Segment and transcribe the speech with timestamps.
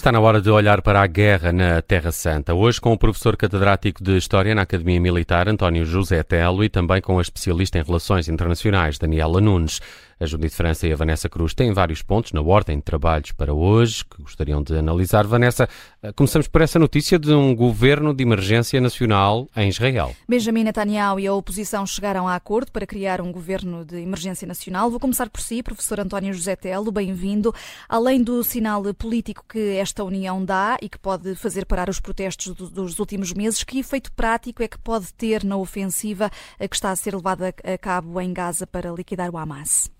[0.00, 2.54] Está na hora de olhar para a guerra na Terra Santa.
[2.54, 7.02] Hoje com o professor catedrático de História na Academia Militar, António José Telo, e também
[7.02, 9.78] com a especialista em Relações Internacionais, Daniela Nunes.
[10.22, 13.54] A Judite França e a Vanessa Cruz têm vários pontos na ordem de trabalhos para
[13.54, 15.26] hoje que gostariam de analisar.
[15.26, 15.66] Vanessa,
[16.02, 20.14] eh, começamos por essa notícia de um governo de emergência nacional em Israel.
[20.28, 24.90] Benjamin Netanyahu e a oposição chegaram a acordo para criar um governo de emergência nacional.
[24.90, 27.54] Vou começar por si, professor António José Telo, bem-vindo.
[27.88, 32.54] Além do sinal político que esta união dá e que pode fazer parar os protestos
[32.54, 36.96] dos últimos meses, que efeito prático é que pode ter na ofensiva que está a
[36.96, 39.90] ser levada a cabo em Gaza para liquidar o Hamas?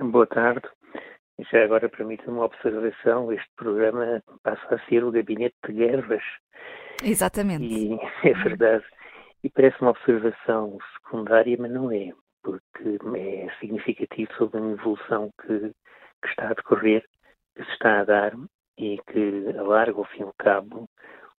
[0.00, 0.68] Boa tarde.
[1.50, 3.32] Já agora permita-me uma observação.
[3.32, 6.22] Este programa passa a ser o gabinete de guerras.
[7.02, 7.64] Exatamente.
[7.64, 7.98] E
[8.28, 8.84] é verdade.
[9.42, 15.72] E parece uma observação secundária, mas não é, porque é significativo sobre a evolução que,
[16.22, 17.04] que está a decorrer,
[17.56, 18.32] que se está a dar
[18.78, 20.88] e que alarga ao fim e ao cabo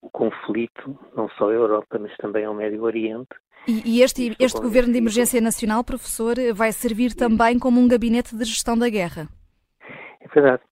[0.01, 3.35] o conflito, não só à Europa, mas também ao Médio Oriente,
[3.67, 8.35] e, e este, este Governo de Emergência Nacional, professor, vai servir também como um gabinete
[8.35, 9.27] de gestão da guerra?
[10.21, 10.63] É verdade.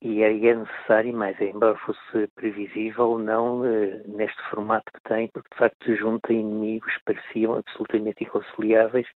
[0.00, 5.48] E é, é necessário, mas embora fosse previsível não, eh, neste formato que tem, porque
[5.52, 9.08] de facto junta inimigos que pareciam absolutamente inconciliáveis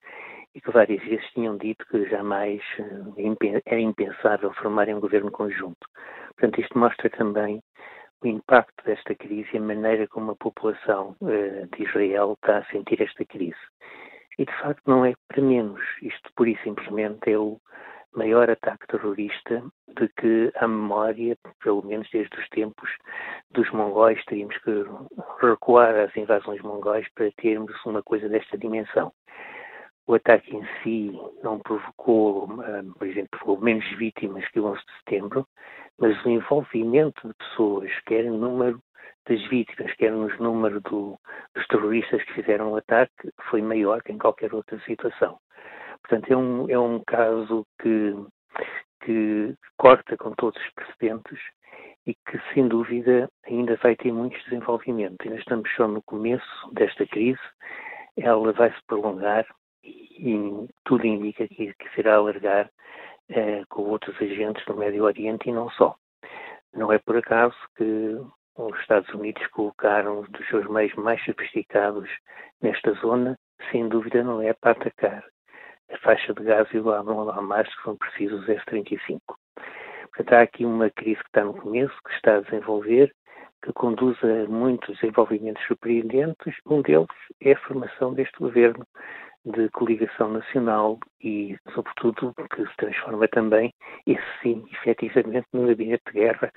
[0.55, 5.87] e que várias vezes tinham dito que jamais eh, era impensável formarem um governo conjunto.
[6.35, 7.61] Portanto, isto mostra também
[8.23, 12.65] o impacto desta crise e a maneira como a população uh, de Israel está a
[12.65, 13.59] sentir esta crise.
[14.37, 15.81] E de facto não é para menos.
[16.01, 17.59] Isto, por e simplesmente, é o
[18.15, 19.63] maior ataque terrorista
[19.99, 22.89] de que a memória, pelo menos desde os tempos
[23.51, 24.85] dos mongóis, teríamos que
[25.41, 29.13] recuar às invasões mongóis para termos uma coisa desta dimensão.
[30.07, 31.11] O ataque em si
[31.43, 35.47] não provocou, eh, por exemplo, provocou menos vítimas que o 11 de setembro,
[35.99, 38.81] mas o envolvimento de pessoas, quer no número
[39.27, 41.17] das vítimas, quer no número do,
[41.55, 45.39] dos terroristas que fizeram o ataque, foi maior que em qualquer outra situação.
[46.01, 48.15] Portanto, é um, é um caso que,
[49.03, 51.39] que corta com todos os precedentes
[52.07, 55.17] e que, sem dúvida, ainda vai ter muitos desenvolvimentos.
[55.23, 57.39] Ainda estamos só no começo desta crise,
[58.17, 59.45] ela vai se prolongar
[59.83, 62.69] e, tudo indica que, que será alargar
[63.29, 65.95] eh, com outros agentes do Médio Oriente e não só.
[66.73, 68.17] Não é por acaso que
[68.55, 72.09] os Estados Unidos colocaram dos seus meios mais sofisticados
[72.61, 73.37] nesta zona,
[73.71, 75.23] sem dúvida não é para atacar
[75.91, 79.19] a faixa de gás e o Hamas que são precisos F-35.
[80.13, 83.13] Portanto, há aqui uma crise que está no começo, que está a desenvolver,
[83.63, 86.55] que conduz a muitos desenvolvimentos surpreendentes.
[86.65, 87.07] Um deles
[87.41, 88.85] é a formação deste governo
[89.45, 93.73] de coligação nacional e, sobretudo, que se transforma também,
[94.05, 96.51] esse sim, efetivamente, num gabinete de guerra,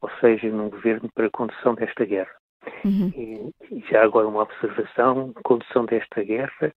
[0.00, 2.34] ou seja, num governo para a condução desta guerra.
[2.84, 3.52] Uhum.
[3.70, 6.72] E, já agora uma observação, condução desta guerra,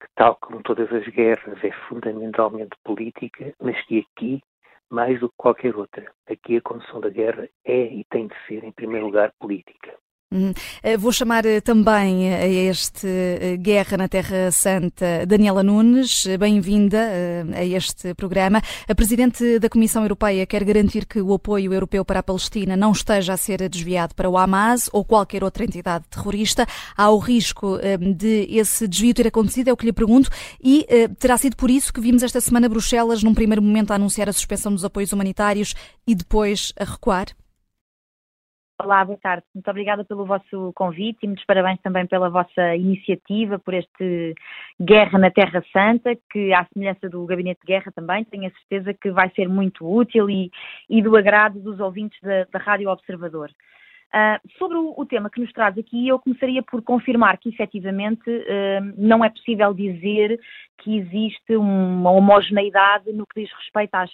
[0.00, 4.40] que tal como todas as guerras é fundamentalmente política, mas que aqui,
[4.90, 8.64] mais do que qualquer outra, aqui a condução da guerra é e tem de ser,
[8.64, 9.96] em primeiro lugar, política.
[10.32, 10.52] Uhum.
[10.84, 16.24] Eh, vou chamar eh, também a este eh, Guerra na Terra Santa Daniela Nunes.
[16.38, 17.10] Bem-vinda
[17.52, 18.62] a este programa.
[18.88, 22.92] A Presidente da Comissão Europeia quer garantir que o apoio europeu para a Palestina não
[22.92, 26.64] esteja a ser desviado para o Hamas ou qualquer outra entidade terrorista.
[26.96, 27.80] Há o risco
[28.14, 30.30] de esse desvio ter acontecido, é o que lhe pergunto,
[30.62, 30.86] e
[31.18, 34.32] terá sido por isso que vimos esta semana Bruxelas, num primeiro momento, a anunciar a
[34.32, 35.74] suspensão dos apoios humanitários
[36.06, 37.26] e depois a recuar?
[38.82, 39.44] Olá, boa tarde.
[39.54, 44.34] Muito obrigada pelo vosso convite e muitos parabéns também pela vossa iniciativa, por este
[44.80, 48.94] Guerra na Terra Santa, que, à semelhança do Gabinete de Guerra também, tenho a certeza
[48.94, 50.50] que vai ser muito útil e,
[50.88, 53.50] e do agrado dos ouvintes da, da Rádio Observador.
[54.14, 58.30] Uh, sobre o, o, tema que nos traz aqui, eu começaria por confirmar que, efetivamente,
[58.30, 60.40] uh, não é possível dizer
[60.78, 64.10] que existe uma homogeneidade no que diz respeito às,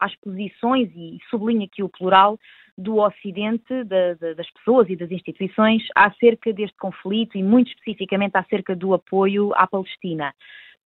[0.00, 2.36] às posições, e sublinho aqui o plural,
[2.80, 8.36] do Ocidente, da, da, das pessoas e das instituições acerca deste conflito e, muito especificamente,
[8.36, 10.34] acerca do apoio à Palestina.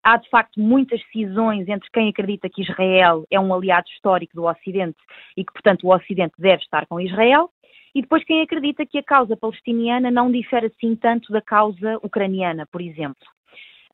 [0.04, 4.45] Há, de facto, muitas cisões entre quem acredita que Israel é um aliado histórico do
[4.45, 4.98] Ocidente
[5.36, 7.50] e que, portanto, o Ocidente deve estar com Israel,
[7.95, 12.68] e depois quem acredita que a causa palestiniana não difere assim tanto da causa ucraniana,
[12.72, 13.25] por exemplo.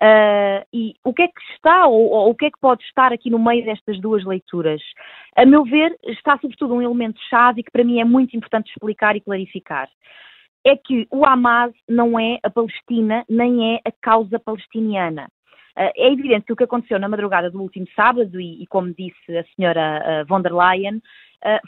[0.01, 3.13] Uh, e o que é que está, ou, ou, o que é que pode estar
[3.13, 4.81] aqui no meio destas duas leituras?
[5.35, 9.21] A meu ver, está sobretudo um elemento-chave que para mim é muito importante explicar e
[9.21, 9.89] clarificar.
[10.65, 15.29] É que o Hamas não é a Palestina, nem é a causa palestiniana.
[15.77, 18.93] Uh, é evidente que o que aconteceu na madrugada do último sábado, e, e como
[18.93, 21.01] disse a senhora uh, von der Leyen,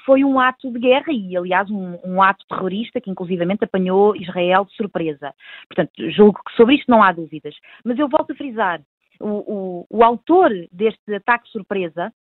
[0.06, 4.66] foi um ato de guerra e, aliás, um, um, ato terrorista que, inclusivamente, apanhou Israel
[4.66, 5.34] de surpresa.
[5.68, 7.56] Portanto, julgo que sobre isto não há dúvidas.
[7.84, 8.82] Mas eu volto a frisar:
[9.20, 12.12] o, o, o autor deste ataque surpresa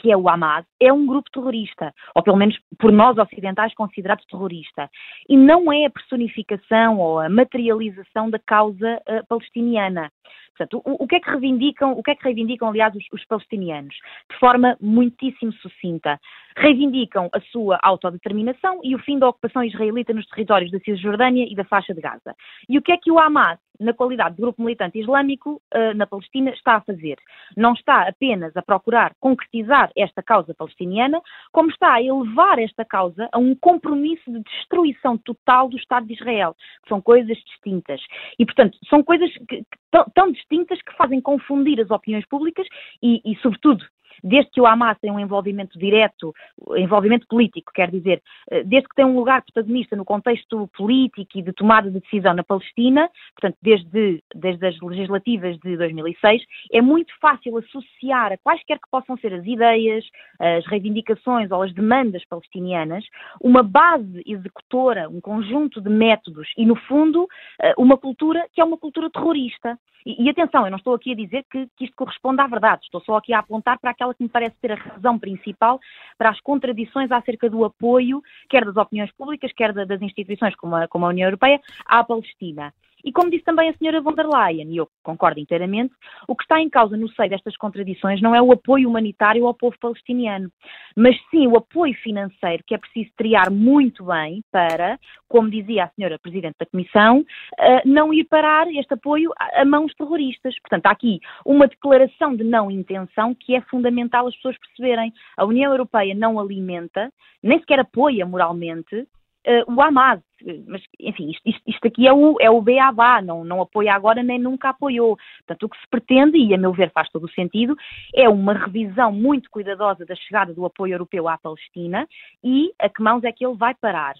[0.00, 4.24] que é o Hamas, é um grupo terrorista, ou pelo menos por nós ocidentais considerado
[4.30, 4.90] terrorista,
[5.28, 10.10] e não é a personificação ou a materialização da causa uh, palestiniana.
[10.56, 13.24] Portanto, o, o, que é que reivindicam, o que é que reivindicam, aliás, os, os,
[13.24, 13.94] palestinianos?
[14.30, 16.20] De forma muitíssimo sucinta.
[16.56, 21.54] Reivindicam a sua autodeterminação e o fim da ocupação israelita nos territórios da Cisjordânia e
[21.54, 22.34] da faixa de Gaza.
[22.68, 26.06] E o que é que o Hamas, na qualidade de grupo militante islâmico uh, na
[26.06, 27.18] Palestina, está a fazer?
[27.56, 31.20] Não está apenas a procurar concretizar esta causa palestiniana,
[31.52, 36.14] como está a elevar esta causa a um compromisso de destruição total do Estado de
[36.14, 38.00] Israel, que são coisas distintas.
[38.38, 42.66] E, portanto, são coisas que tão, tão distintas que fazem confundir as opiniões públicas
[43.02, 43.84] e, e sobretudo,
[44.22, 46.34] desde que o Hamas tem um envolvimento direto,
[46.76, 51.42] envolvimento político, quer dizer, eh, desde que tem um lugar protagonista no contexto político e
[51.42, 57.12] de tomada de decisão na Palestina, portanto, desde, desde as legislativas de 2006, é muito
[57.20, 60.04] fácil associar a quaisquer que possam ser as ideias,
[60.38, 63.04] as reivindicações ou as demandas palestinianas,
[63.40, 67.28] uma base executora, um conjunto de métodos e, no fundo,
[67.62, 69.78] eh, uma cultura que é uma cultura terrorista.
[70.04, 72.82] E, e atenção, eu não estou aqui a dizer que, que isto corresponde à verdade,
[72.84, 75.80] estou só aqui a apontar para aquela que me parece ser a razão principal
[76.16, 80.88] para as contradições acerca do apoio, quer das opiniões públicas, quer das instituições como a,
[80.88, 82.72] como a União Europeia, à Palestina.
[83.04, 85.94] E como disse também a senhora von der Leyen, e eu concordo inteiramente,
[86.28, 89.54] o que está em causa no seio destas contradições não é o apoio humanitário ao
[89.54, 90.50] povo palestiniano,
[90.96, 94.98] mas sim o apoio financeiro que é preciso triar muito bem para,
[95.28, 97.24] como dizia a senhora Presidente da Comissão,
[97.58, 100.54] eh, não ir parar este apoio a mãos terroristas.
[100.60, 105.12] Portanto, há aqui uma declaração de não intenção que é fundamental as pessoas perceberem.
[105.36, 107.12] A União Europeia não alimenta,
[107.42, 110.20] nem sequer apoia moralmente uh, o Hamas.
[110.66, 114.22] Mas, enfim, isto, isto, isto, aqui é o, é o BABA, não, não apoia agora
[114.22, 115.16] nem nunca apoiou.
[115.38, 117.76] Portanto, o que se pretende, e a meu ver faz todo o sentido,
[118.14, 122.08] é uma revisão muito cuidadosa da chegada do apoio europeu à Palestina
[122.42, 124.14] e a que mãos é que ele vai parar.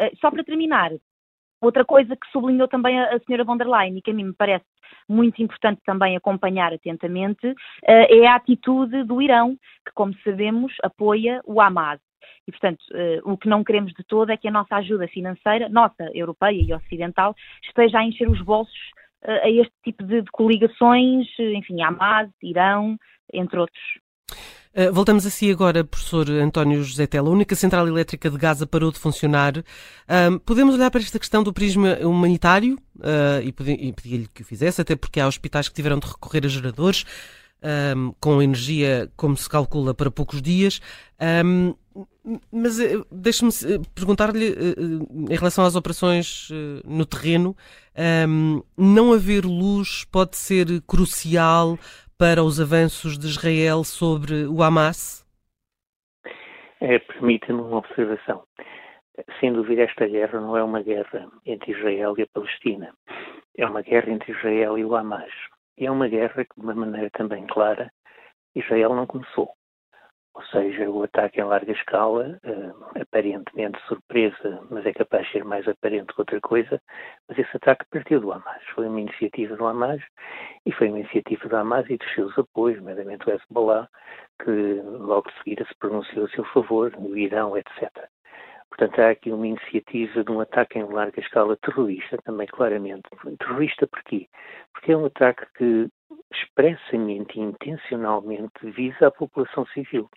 [0.00, 0.90] Uh, só para terminar,
[1.60, 4.34] outra coisa que sublinhou também a, senhora von der Leyen e que a mim me
[4.34, 4.64] parece
[5.08, 7.54] muito importante também acompanhar atentamente, uh,
[7.86, 12.00] é a atitude do Irão, que, como sabemos, apoia o Hamas.
[12.46, 15.68] E, portanto, uh, o que não queremos de todo é que a nossa ajuda financeira,
[15.68, 18.74] nossa, europeia e ocidental, esteja a encher os bolsos
[19.24, 22.96] uh, a este tipo de, de coligações, enfim, Hamas, Irão,
[23.32, 23.82] entre outros.
[24.92, 27.28] Voltamos a si agora, professor António José Tela.
[27.28, 29.58] A única central elétrica de Gaza parou de funcionar.
[29.58, 34.80] Uh, podemos olhar para esta questão do prisma humanitário uh, e pedir-lhe que o fizesse,
[34.80, 37.04] até porque há hospitais que tiveram de recorrer a geradores
[37.96, 40.80] um, com energia, como se calcula, para poucos dias.
[41.44, 41.74] Um,
[42.52, 46.48] mas eh, deixe-me eh, perguntar-lhe, eh, em relação às operações
[46.84, 47.54] no terreno,
[48.28, 51.76] um, não haver luz pode ser crucial
[52.18, 55.24] para os avanços de Israel sobre o Hamas?
[56.80, 58.44] É, Permita-me uma observação.
[59.38, 62.92] Sem dúvida, esta guerra não é uma guerra entre Israel e a Palestina.
[63.56, 65.32] É uma guerra entre Israel e o Hamas.
[65.78, 67.90] E é uma guerra que, de uma maneira também clara,
[68.54, 69.50] Israel não começou.
[70.34, 75.44] Ou seja, o ataque em larga escala, uh, aparentemente surpresa, mas é capaz de ser
[75.44, 76.82] mais aparente que outra coisa,
[77.28, 78.62] mas esse ataque partiu do Hamas.
[78.74, 80.02] Foi uma iniciativa do Hamas
[80.66, 83.88] e foi uma iniciativa do Hamas e dos seus apoios, nomeadamente o Hezbollah,
[84.42, 84.50] que
[84.82, 88.08] logo de seguida se pronunciou a seu favor, o Irão, etc.
[88.76, 93.08] Portanto, há aqui uma iniciativa de um ataque em larga escala terrorista, também claramente.
[93.38, 94.28] Terrorista porquê?
[94.72, 95.88] Porque é um ataque que
[96.32, 100.08] expressamente e intencionalmente visa a população civil.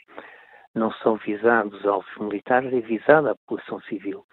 [0.75, 4.25] Não são visados alvos militares, é visada a população civil.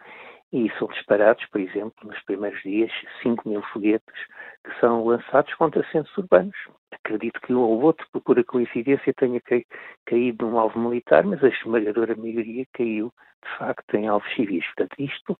[0.52, 2.92] E são disparados, por exemplo, nos primeiros dias,
[3.23, 4.14] 5 mil foguetes
[4.64, 6.56] que são lançados contra centros urbanos.
[6.92, 9.40] Acredito que um ou outro, por coincidência, tenha
[10.06, 14.64] caído num alvo militar, mas a esmagadora maioria caiu de facto em alvos civis.
[14.66, 15.38] Portanto, isto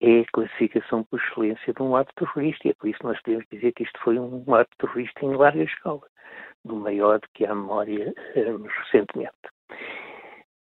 [0.00, 3.46] é a classificação por excelência de um ato terrorista e é por isso nós podemos
[3.50, 6.02] dizer que isto foi um ato terrorista em larga escala,
[6.64, 9.34] do maior do que há memória um, recentemente.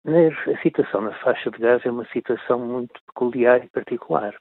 [0.07, 4.35] A situação na faixa de Gaza é uma situação muito peculiar e particular,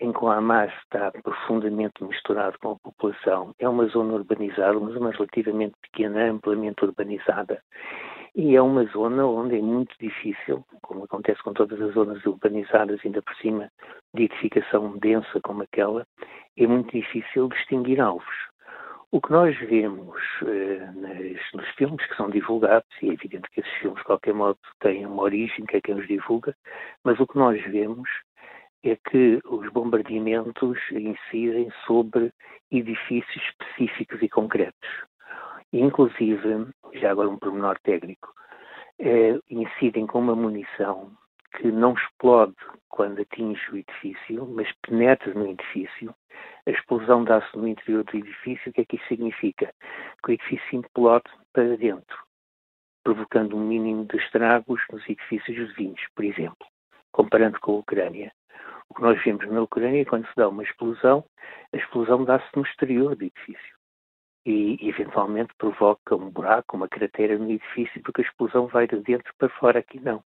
[0.00, 3.54] em que o Hamas está profundamente misturado com a população.
[3.58, 7.62] É uma zona urbanizada, uma zona relativamente pequena, amplamente urbanizada,
[8.34, 13.00] e é uma zona onde é muito difícil, como acontece com todas as zonas urbanizadas,
[13.04, 13.70] ainda por cima
[14.14, 16.06] de edificação densa como aquela,
[16.56, 18.48] é muito difícil distinguir alvos.
[19.10, 23.60] O que nós vemos uh, nas, nos filmes que são divulgados, e é evidente que
[23.60, 26.54] esses filmes, de qualquer modo, têm uma origem, que é quem os divulga,
[27.02, 28.08] mas o que nós vemos
[28.84, 32.32] é que os bombardeamentos incidem sobre
[32.70, 34.88] edifícios específicos e concretos.
[35.72, 38.32] Inclusive, já agora um pormenor técnico,
[38.98, 41.12] é, incidem com uma munição
[41.56, 42.56] que não explode
[42.88, 46.14] quando atinge o edifício, mas penetra no edifício.
[46.66, 48.70] A explosão dá-se no interior do edifício.
[48.70, 49.72] O que é que isso significa?
[50.24, 52.16] Que o edifício implode para dentro,
[53.04, 56.66] provocando um mínimo de estragos nos edifícios vizinhos, por exemplo,
[57.12, 58.32] comparando com a Ucrânia.
[58.88, 61.24] O que nós vemos na Ucrânia, quando se dá uma explosão,
[61.74, 63.77] a explosão dá-se no exterior do edifício
[64.46, 69.32] e eventualmente provoca um buraco, uma cratera no edifício, porque a explosão vai de dentro
[69.38, 69.80] para fora.
[69.80, 70.22] Aqui não.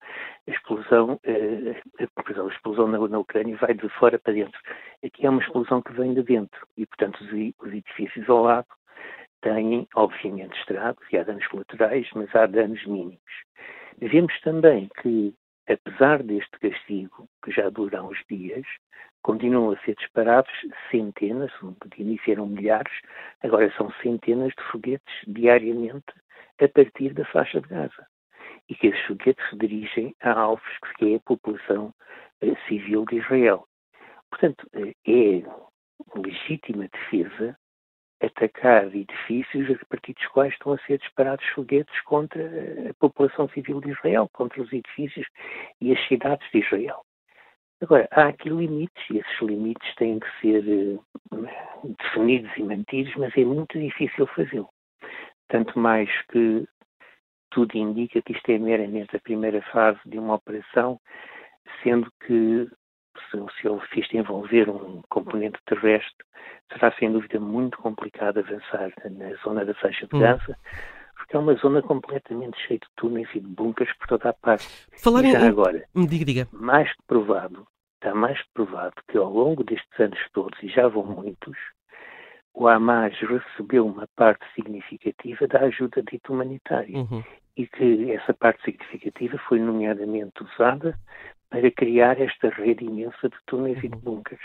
[0.47, 4.59] A explosão, eh, a explosão na, na, Ucrânia vai de fora para dentro.
[5.05, 8.69] Aqui é uma explosão que vem de dentro e, portanto, os, os edifícios ao lado
[9.43, 13.21] têm, obviamente, estragos e há danos colaterais, mas há danos mínimos.
[13.99, 15.35] Vemos também que,
[15.69, 18.67] apesar deste castigo, que já dura uns dias,
[19.23, 20.53] continuam a ser disparados
[20.91, 21.51] centenas,
[21.87, 22.93] de início eram milhares,
[23.43, 26.13] agora são centenas de foguetes diariamente
[26.61, 28.07] a partir da faixa de Gaza.
[28.69, 31.93] E que esses foguetes se dirigem a alvos que é a população
[32.41, 33.67] eh, civil de Israel.
[34.31, 35.43] Portanto, eh, é
[36.19, 37.57] legítima defesa
[38.21, 42.43] atacar edifícios a partir dos quais estão a ser disparados foguetes contra
[42.91, 45.27] a população civil de Israel, contra os edifícios
[45.81, 47.03] e as cidades de Israel.
[47.83, 51.05] Agora, há aqui limites e esses limites têm que ser uh,
[51.85, 54.71] definidos e mantidos, mas é muito difícil fazê-lo.
[55.49, 56.67] Tanto mais que
[57.51, 60.99] tudo indica que isto é meramente a primeira fase de uma operação,
[61.83, 62.67] sendo que
[63.31, 66.25] se, se isto envolver um componente terrestre,
[66.73, 70.21] será sem dúvida muito complicado avançar na zona da faixa de hum.
[70.21, 70.57] Gaza,
[71.17, 74.67] porque é uma zona completamente cheia de túneis e de bunkers por toda a parte.
[75.03, 75.37] Falar em...
[75.37, 76.49] agora, diga, diga.
[76.53, 80.89] mais que provado, está mais que provado que ao longo destes anos todos, e já
[80.89, 81.57] vão muitos,
[82.57, 86.97] o Hamas recebeu uma parte significativa da ajuda dita humanitária.
[86.97, 87.23] Uhum.
[87.55, 90.99] E que essa parte significativa foi nomeadamente usada
[91.57, 94.41] para criar esta rede imensa de túneis e de bunkers.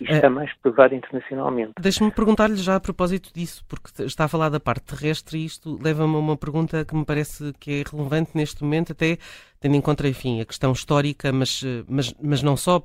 [0.00, 1.72] Isto é, está mais provado internacionalmente.
[1.78, 5.78] Deixe-me perguntar-lhe já a propósito disso, porque está a falar da parte terrestre e isto
[5.82, 9.18] leva-me a uma pergunta que me parece que é relevante neste momento, até
[9.60, 12.82] tendo em conta, enfim, a questão histórica, mas, mas, mas não só,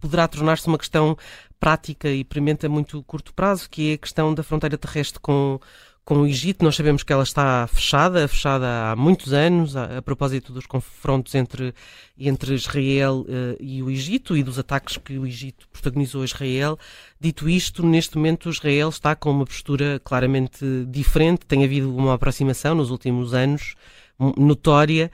[0.00, 1.16] poderá tornar-se uma questão
[1.60, 5.60] prática e premente a muito curto prazo, que é a questão da fronteira terrestre com,
[6.08, 6.64] com o Egito.
[6.64, 11.34] Nós sabemos que ela está fechada, fechada há muitos anos, a, a propósito dos confrontos
[11.34, 11.74] entre,
[12.18, 16.78] entre Israel uh, e o Egito e dos ataques que o Egito protagonizou a Israel.
[17.20, 22.74] Dito isto, neste momento Israel está com uma postura claramente diferente, tem havido uma aproximação
[22.74, 23.74] nos últimos anos
[24.36, 25.10] notória.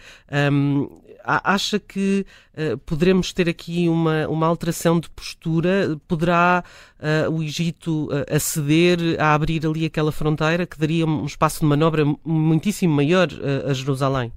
[0.53, 0.89] Um,
[1.25, 5.97] acha que uh, poderemos ter aqui uma, uma alteração de postura?
[6.07, 6.63] Poderá
[6.99, 11.67] uh, o Egito uh, aceder a abrir ali aquela fronteira que daria um espaço de
[11.67, 13.29] manobra muitíssimo maior
[13.69, 14.33] a Jerusalém?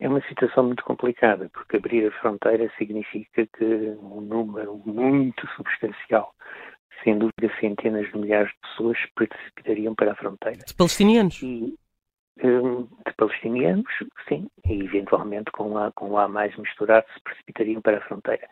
[0.00, 6.34] É uma situação muito complicada, porque abrir a fronteira significa que um número muito substancial,
[7.04, 10.58] sem dúvida centenas de milhares de pessoas, precipitariam para a fronteira.
[10.66, 11.40] De palestinianos?
[11.40, 11.72] E,
[12.36, 13.86] de palestinianos,
[14.28, 18.48] sim, e eventualmente com lá, com lá mais misturado se precipitariam para a fronteira.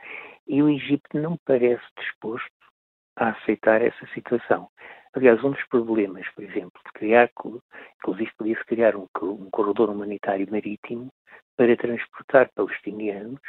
[0.47, 2.49] E o Egito não parece disposto
[3.17, 4.69] a aceitar essa situação.
[5.12, 7.29] Aliás, um dos problemas, por exemplo, de criar,
[7.99, 11.09] inclusive podia-se criar um, um corredor humanitário marítimo
[11.57, 13.41] para transportar palestinianos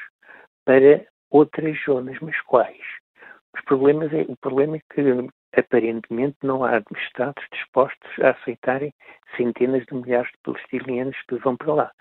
[0.65, 2.81] para outras zonas, mas quais?
[3.53, 5.01] Os problemas é, o problema é que
[5.55, 8.93] aparentemente não há Estados dispostos a aceitarem
[9.35, 11.91] centenas de milhares de palestinianos que vão para lá.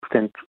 [0.00, 0.46] Portanto,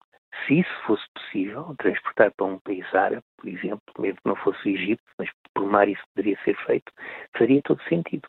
[0.47, 4.69] se isso fosse possível, transportar para um país árabe, por exemplo, mesmo que não fosse
[4.69, 6.93] o Egito, mas por mar isso poderia ser feito,
[7.37, 8.29] faria todo sentido.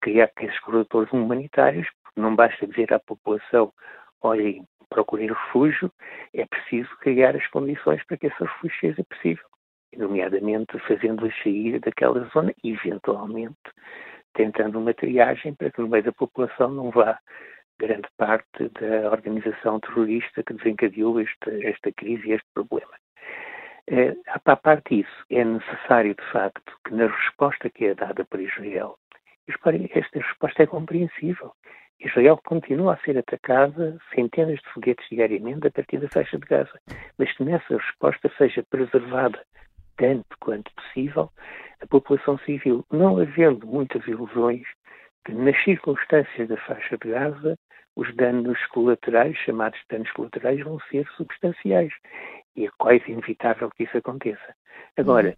[0.00, 3.72] Criar esses corredores humanitários, porque não basta dizer à população,
[4.20, 5.90] olhem, procurem refúgio,
[6.34, 9.53] é preciso criar as condições para que esse refúgio seja possível
[9.96, 13.56] nomeadamente fazendo-as sair daquela zona, eventualmente
[14.34, 17.18] tentando uma triagem para que no meio da população não vá
[17.78, 22.92] grande parte da organização terrorista que desencadeou esta, esta crise e este problema.
[23.86, 28.40] É, a parte disso, é necessário, de facto, que na resposta que é dada por
[28.40, 28.96] Israel,
[29.46, 31.52] esta resposta é compreensível.
[32.00, 36.80] Israel continua a ser atacada centenas de foguetes diariamente a partir da faixa de Gaza,
[37.18, 39.44] mas que nessa resposta seja preservada
[39.96, 41.30] tanto quanto possível
[41.80, 44.62] a população civil, não havendo muitas ilusões
[45.24, 47.58] que nas circunstâncias da faixa de Gaza,
[47.96, 51.92] os danos colaterais, chamados danos colaterais, vão ser substanciais.
[52.56, 54.54] E é quase inevitável que isso aconteça.
[54.96, 55.36] Agora,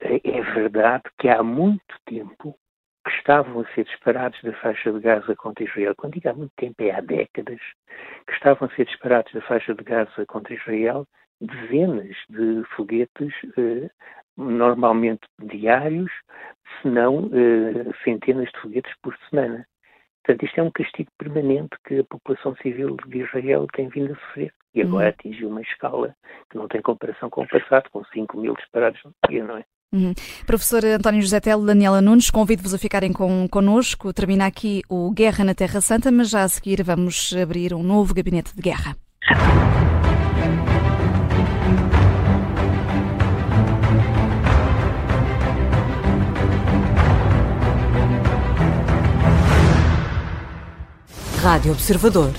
[0.00, 2.56] é, é verdade que há muito tempo
[3.04, 5.94] que estavam a ser disparados da faixa de Gaza contra Israel.
[5.96, 7.60] Quando digo há muito tempo, é há décadas,
[8.26, 11.06] que estavam a ser disparados da faixa de Gaza contra Israel
[11.40, 13.90] dezenas de foguetes, eh,
[14.36, 16.10] normalmente diários,
[16.80, 19.66] se não eh, centenas de foguetes por semana.
[20.24, 24.16] Portanto, isto é um castigo permanente que a população civil de Israel tem vindo a
[24.16, 24.52] sofrer.
[24.74, 25.10] E agora uhum.
[25.10, 26.14] atingiu uma escala
[26.50, 29.64] que não tem comparação com o passado, com 5 mil disparados no dia, não é?
[29.92, 30.12] Uhum.
[30.46, 34.12] Professor António José Telo, Daniela Nunes, convido-vos a ficarem com, connosco.
[34.12, 38.14] Termina aqui o Guerra na Terra Santa, mas já a seguir vamos abrir um novo
[38.14, 38.94] gabinete de guerra.
[51.42, 52.32] Rádio Observador